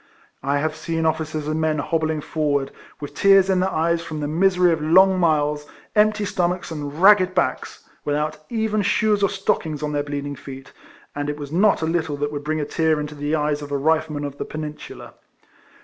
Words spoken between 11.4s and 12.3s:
not a little